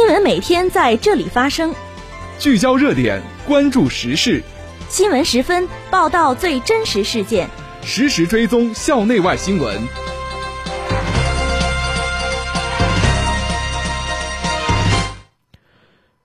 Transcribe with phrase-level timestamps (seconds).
[0.00, 1.74] 新闻每天在这里发生，
[2.38, 4.42] 聚焦热点，关注时事。
[4.88, 7.46] 新闻十分报道最真实事件，
[7.82, 9.78] 实时追踪校内外新闻。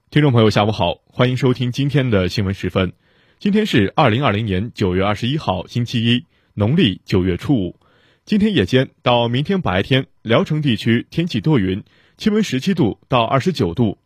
[0.09, 2.93] 听众朋友，下午好，欢迎收听今天的新闻十分。
[3.39, 7.75] 今天是二零二零年九月二十一号，星期一，农历九月初五。
[8.25, 11.83] 今天夜间到明天白天，聊城地区天气多云。
[12.17, 13.99] 气温十七度到二十九度。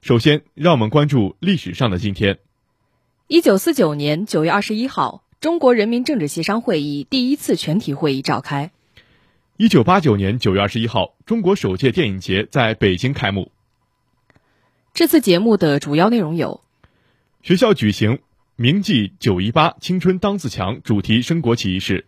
[0.00, 2.38] 首先，让我们关注历史上的今天。
[3.26, 8.70] 一九四九年九月二十一号，中国人民政治协商会议第一次全体会议召开。
[9.58, 13.52] 一九八九年九月二十一号，中国首届电影节在北京开幕。
[14.94, 16.62] 这次节目的主要内容有：
[17.42, 18.20] 学校举行
[18.56, 22.04] 铭记九一八青春当自强主题升国旗仪式；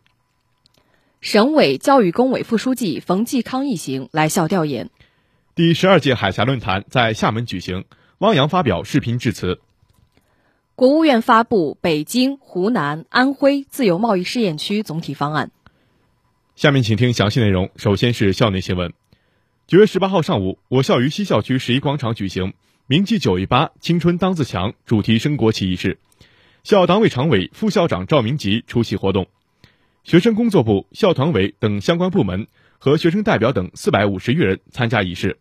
[1.21, 4.89] 省委教育工委副书记冯继康一行来校调研。
[5.55, 7.85] 第十二届海峡论坛在厦门举行，
[8.19, 9.61] 汪洋发表视频致辞。
[10.75, 15.51] 国务院发布北京、湖南、安徽自由贸易试验区总体方案。
[16.57, 17.69] 下面请听详细内容。
[17.77, 18.95] 首先是校内新闻。
[19.67, 22.55] 九月十八号上午，我校于西校区十一广场举行
[22.89, 25.99] “铭记九一八，青春当自强”主题升国旗仪式。
[26.65, 29.29] 校党委常委、副校长赵明吉出席活动，
[30.03, 32.47] 学生工作部、校团委等相关部门
[32.79, 35.39] 和学生代表等四百五十余人参加仪式。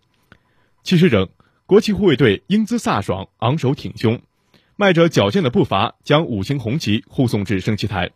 [0.84, 1.30] 其实整，
[1.66, 4.22] 国旗护卫队英姿飒爽，昂首挺胸，
[4.76, 8.12] 迈着矫健的步伐，将五星红旗护送至升旗台。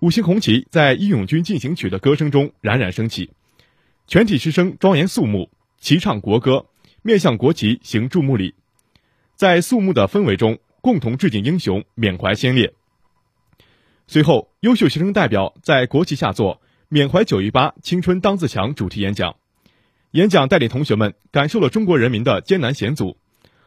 [0.00, 3.30] 五星红旗在《义勇军进行曲》的歌声中冉冉升起，
[4.06, 6.66] 全体师生庄严肃穆，齐唱国歌，
[7.02, 8.54] 面向国旗行注目礼，
[9.36, 12.72] 在肃穆的氛围中，共同致敬英雄，缅怀先烈。
[14.12, 19.36] 随后，优秀学生代表在国旗下做“缅怀九一八，青春当自强”主题演讲。
[20.10, 23.16] 演讲带领同学们感受了中国人民的艰难险阻，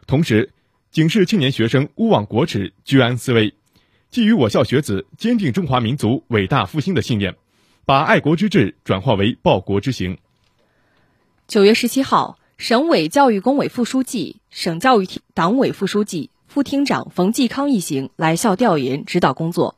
[0.05, 0.51] 同时
[0.91, 3.53] 警示青年学生勿忘国耻、居安思危，
[4.09, 7.37] 寄予我校学子坚定中华民族伟大复兴的信念，
[7.85, 10.17] 把爱国之志转化为报国之行。
[11.47, 19.77] 九月十七号，省委教育工委副书记、省教育厅党委副书记、副厅长冯继康一行来校调研指导工作，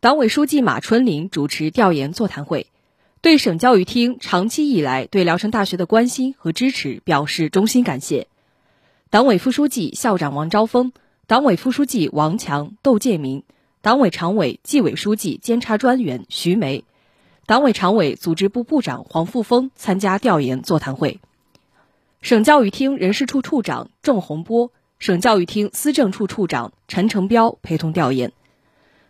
[0.00, 2.68] 党委书记马春林主持调研座谈会。
[3.20, 8.28] 对省教育厅长期以来对聊城大学的关心和支持表示衷心感谢。
[9.10, 10.92] 党委副书记、校长王昭峰，
[11.26, 13.42] 党委副书记王强、窦建明，
[13.80, 16.84] 党委常委、纪委书记、监察专员徐梅，
[17.44, 21.18] 党委常委、组织部部长黄富峰参加调研座谈会。
[22.22, 24.70] 省教育厅人事处处长郑洪波，
[25.00, 28.32] 省教育厅思政处处长陈成彪陪同调研。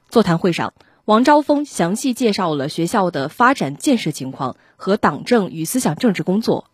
[0.09, 0.75] 座谈会上。
[1.05, 6.67] 王昭峰详细介绍了学校的发展建设情况和党政与思想政治工作，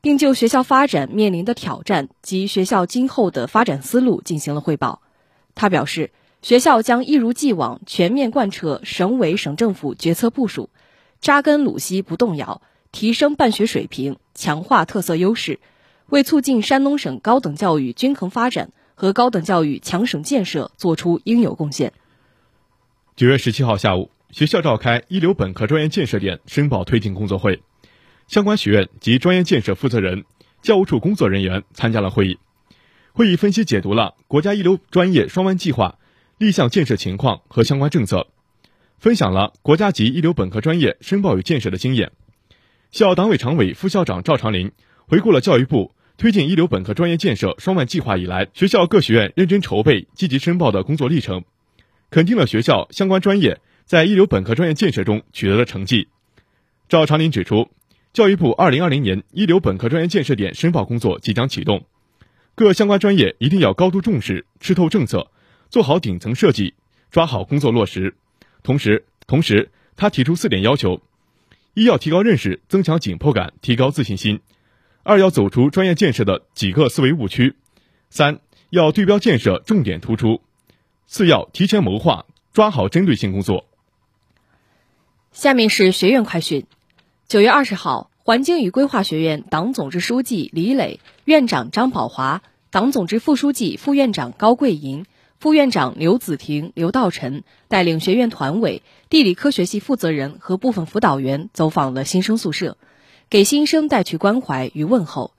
[0.00, 5.02] 并就学校发展面临的挑战及学校今后的发展思路进行了汇报。
[5.56, 6.12] 他表示，
[6.42, 10.70] 学校将一如既往全面贯彻省委省政府决策部署，
[11.20, 12.62] 扎根鲁西不动摇，
[12.92, 15.58] 提升办学水平，强化特色优势，
[16.06, 21.92] 为促进山东省高等教育均衡发展和高等教育强省建设作出应有贡献。
[23.16, 27.62] 九月十七号下午，学校召开一流本科专业建设点申报推进工作会，
[28.28, 30.26] 相关学院及专业建设负责人、
[30.60, 32.38] 教务处工作人员参加了会议。
[33.14, 35.96] 会议分析解读了国家一流专业双湾计划
[36.36, 38.26] 立项建设情况和相关政策，
[38.98, 42.12] 分享了国家级一流本科专业申报与建设的经验。
[42.90, 44.72] 校党委常委、副校长赵长林
[45.08, 51.44] 回顾了教育部推进一流本科专业建设双万计划以来，学校各学院认真筹备、积极申报的工作历程。
[52.10, 56.08] 肯定了学校相关专业在一流本科专业建设中取得的成绩。
[56.88, 57.68] 赵长林指出，
[58.12, 61.84] 教育部二零二零年一流本科专业建设点申报工作即将启动，
[62.54, 65.30] 各相关专业一定要高度重视，吃透政策，
[65.68, 66.74] 做好顶层设计，
[67.10, 68.14] 抓好工作落实。
[68.62, 71.02] 同时，同时他提出四点要求：
[71.74, 74.38] 一要提高认识，增强紧迫感，提高自信心；
[75.02, 77.50] 二要走出专业建设的几个思维误区；
[78.10, 78.38] 三
[78.70, 80.40] 要对标建设重点突出。
[81.08, 83.64] 四要提前谋划，抓好针对性工作。
[85.30, 86.66] 下面是学院快讯：
[87.28, 95.06] 九月二十号，环境与规划学院党总支书记李磊、院长张宝华、党总支副书记、副院长高桂银、
[95.38, 102.76] 副院长刘子婷、刘道臣带领学院团委、地理科学系负责人和部分辅导员走访了新生宿舍，
[103.30, 105.32] 给新生带去关怀与问候。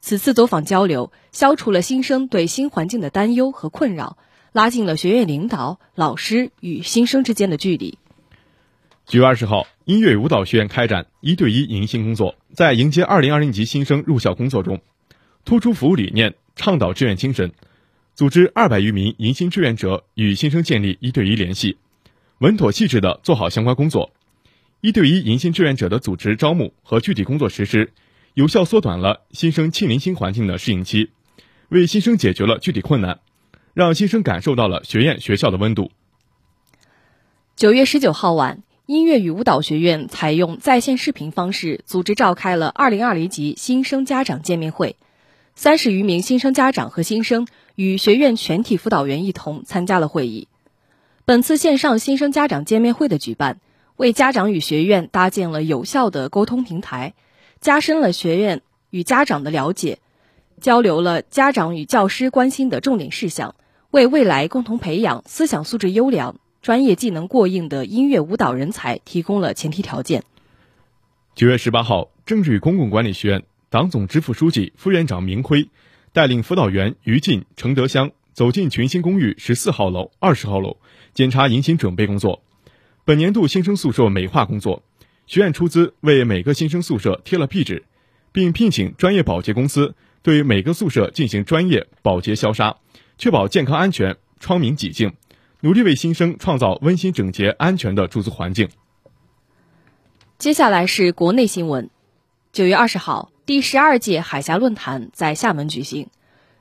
[0.00, 4.16] 此次走访交流，消除了新生对新环境的担忧和困扰。
[4.52, 7.98] 拉近了学院领导、老师与新生之间的距离。
[9.06, 12.34] 九月二十号，音乐舞蹈学院开展一对一迎新工作。
[12.52, 14.80] 在迎接二零二零级新生入校工作中，
[15.44, 17.52] 突出服务理念，倡导志愿精神，
[18.16, 21.76] 组织二百余名迎新志愿者与新生建立一对一联系，
[22.38, 24.10] 稳妥细致地做好相关工作。
[24.80, 27.92] 一对一迎新志愿者的组织招募和具体工作实施，
[28.34, 31.10] 有效缩短了新生亲临新环境的适应期，
[31.68, 33.20] 为新生解决了具体困难，
[33.74, 35.90] 让新生感受到了学院学校的温度。
[37.56, 44.96] 九月十九号晚，音乐与舞蹈学院采用在线视频方式组织召开了二零二零级新生家长见面会，
[45.54, 50.48] 三十余名新生家长和新生与学院全体辅导员一同参加了会议。
[51.24, 53.60] 本次线上新生家长见面会的举办。
[53.96, 57.12] 为家长与学院搭建了有效的沟通平台，
[57.60, 59.98] 加深了学院与家长的了解，
[60.60, 63.54] 交流了家长与教师关心的重点事项，
[63.90, 70.22] 为未来共同培养思想素质优良、专业技能过硬的音乐舞蹈人才提供了前提条件。
[71.34, 75.68] 九月十八号，政治与公共管理学院党总支副书记、副院长明辉
[76.12, 80.76] 带领辅导员于进、程德香走进群星公寓十四号楼、二十号楼，
[81.14, 82.42] 检查迎新准备工作。
[83.04, 84.82] 本年度新生宿舍美化工作，
[85.26, 87.84] 学院出资为每个新生宿舍贴了壁纸，
[88.32, 92.76] 并聘请专业保洁公司对每个宿舍进行专业保洁消杀，
[93.16, 95.14] 确保健康安全、窗明几净，
[95.60, 98.68] 努力为新生创造温馨、整洁、安全的住宿环境。
[100.38, 101.90] 接下来是国内新闻。
[102.52, 106.08] 九月二十号，第十二届海峡论坛在厦门举行，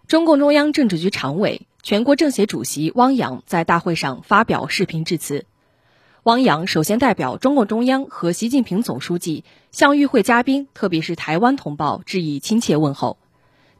[0.07, 5.45] 中共中央政治局常委、全国政协主席汪洋在大会上发表视频致辞。
[6.23, 13.17] 汪洋首先代表中共中央和习近平总书记向与会嘉宾，特别是台湾同胞致以亲切问候。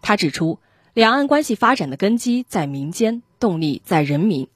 [0.01, 0.59] 他指出，
[0.93, 4.47] 两岸关系发展的根基在民间，动力在人民。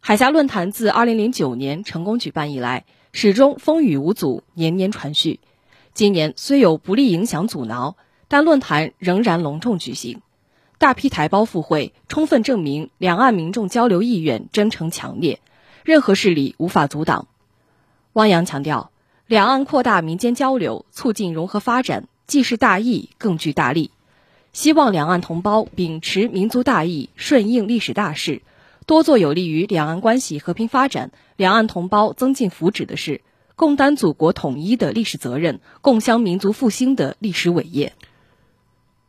[0.00, 5.40] 海峡论坛自2009年成功举办以来，始终风雨无阻，年年传续。
[5.92, 7.96] 今年虽有不利影响阻挠，
[8.28, 10.22] 但论坛仍然隆重举行。
[10.78, 15.40] 大批台胞赴会，充分证明两岸民众交流意愿真诚强烈。
[15.82, 17.26] 任何势力无法阻挡。
[18.12, 18.92] 汪洋强调，
[19.26, 23.90] 两岸扩大民间交流，促进融合发展，既是大义，更具大利。
[24.58, 28.42] 希望两岸同胞秉持民族大义，顺应历史大势，
[28.86, 33.20] 多做有利于两岸关系和平发展、两岸同胞增进福祉的事，
[33.54, 37.92] 共担祖国统一的历史责任，共襄民族复兴的历史伟业。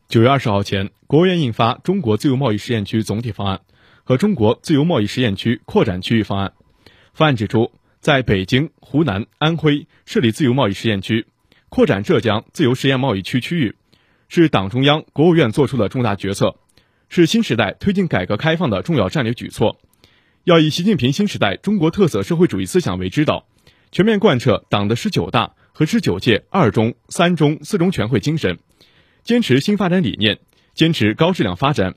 [0.08, 3.58] 九月二十号前，国务院印发《中国自由贸易试验区总体方案》
[4.04, 6.54] 和《中国自由贸易试验区扩展区域方案》。
[7.12, 11.26] 方案指出，在北京、湖南、安徽设立自由贸易试验区，
[11.70, 13.76] 扩展浙江自由实验贸易区区域，
[14.30, 16.56] 是党中央、国务院作出的重大决策，
[17.10, 19.80] 是新时代推进改革开放的重要战略举措。
[20.44, 23.48] 要以习近平新时代中国特色社会主义思想为指导，
[23.92, 28.60] 全面贯彻党的十九大和十九届二中、三中、四中全会精神，
[29.24, 30.38] 坚持新发展理念，
[30.76, 31.96] 坚持高质量发展，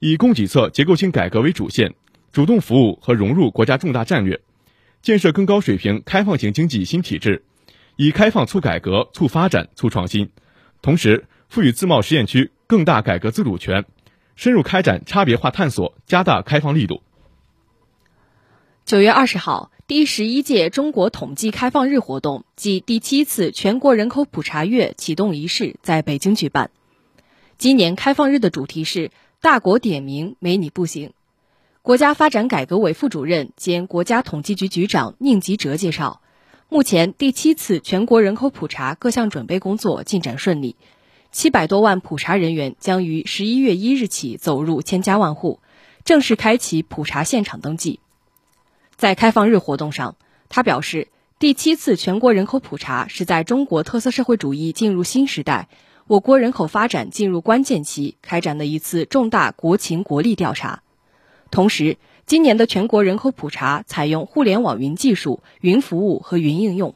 [0.00, 1.94] 以供给侧结构性改革为主线，
[2.32, 4.40] 主动服务和融入国家重大战略。
[5.00, 7.44] 建设更高水平开放型经济新体制，
[7.94, 10.30] 以开放促改革、促发展、促创新，
[10.82, 13.86] 同时赋予自贸试验区更大改革自主权，
[14.36, 17.02] 深入开展差别化探索，加大开放力度。
[18.84, 26.70] 九月二十号，第十一届中国统计开放日活动暨第七次全国人口普查月启动仪式在北京举办。
[27.56, 31.12] 今年开放日的主题是“大国点名，没你不行”。
[31.80, 36.20] 国家发展改革委副主任兼国家统计局局长宁吉喆介绍，
[36.68, 40.76] 目前第七次全国人口普查各项准备工作进展顺利，
[41.30, 45.60] 七百多万普查人员将于十一月一日起走入千家万户，
[46.04, 48.00] 正式开启普查现场登记。
[48.96, 50.16] 在开放日活动上，
[50.48, 51.08] 他表示，
[51.38, 55.68] 第七次全国人口普查是在中国特色社会主义进入新时代，
[56.06, 60.82] 我国人口发展进入关键期开展的一次重大国情国力调查。
[61.50, 66.94] 同时，今年的全国人口普查采用互联网云技术、云服务和云应用，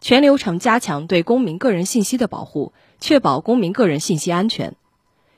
[0.00, 2.72] 全流程加强对公民个人信息的保护，
[3.04, 4.76] 确保公民个人信息安全。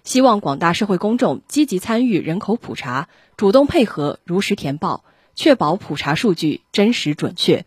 [0.05, 5.03] 希望广大社会公众积极参与人口普查，主动配合，如实填报，
[5.35, 7.67] 确保普查数据真实准确。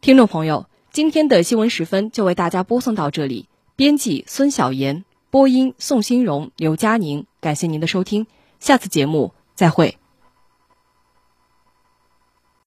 [0.00, 3.46] 听众朋友，今天的新闻时分就为大家播送到这里。
[3.76, 8.26] 编辑孙晓岩，播音宋新荣、刘佳宁，感谢您的收听，
[8.58, 9.34] 下次节目。
[9.54, 10.01] 再会。